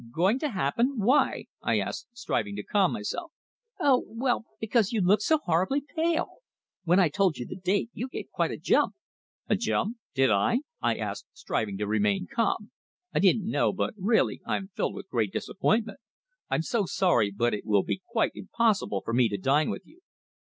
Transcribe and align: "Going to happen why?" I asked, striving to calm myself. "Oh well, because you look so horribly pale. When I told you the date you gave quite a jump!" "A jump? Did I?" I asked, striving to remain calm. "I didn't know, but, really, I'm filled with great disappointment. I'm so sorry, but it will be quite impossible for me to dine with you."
"Going 0.11 0.39
to 0.39 0.49
happen 0.49 0.93
why?" 0.97 1.45
I 1.61 1.77
asked, 1.79 2.07
striving 2.13 2.55
to 2.55 2.63
calm 2.63 2.91
myself. 2.93 3.31
"Oh 3.79 4.03
well, 4.07 4.45
because 4.59 4.91
you 4.91 4.99
look 4.99 5.21
so 5.21 5.37
horribly 5.37 5.83
pale. 5.95 6.37
When 6.85 6.99
I 6.99 7.07
told 7.07 7.37
you 7.37 7.45
the 7.45 7.55
date 7.55 7.91
you 7.93 8.07
gave 8.09 8.31
quite 8.31 8.49
a 8.49 8.57
jump!" 8.57 8.95
"A 9.47 9.55
jump? 9.55 9.97
Did 10.15 10.31
I?" 10.31 10.61
I 10.81 10.95
asked, 10.95 11.27
striving 11.33 11.77
to 11.77 11.85
remain 11.85 12.25
calm. 12.25 12.71
"I 13.13 13.19
didn't 13.19 13.47
know, 13.47 13.71
but, 13.71 13.93
really, 13.95 14.41
I'm 14.43 14.71
filled 14.73 14.95
with 14.95 15.07
great 15.07 15.31
disappointment. 15.31 15.99
I'm 16.49 16.63
so 16.63 16.87
sorry, 16.87 17.29
but 17.29 17.53
it 17.53 17.63
will 17.67 17.83
be 17.83 18.01
quite 18.09 18.31
impossible 18.33 19.03
for 19.05 19.13
me 19.13 19.29
to 19.29 19.37
dine 19.37 19.69
with 19.69 19.83
you." 19.85 19.99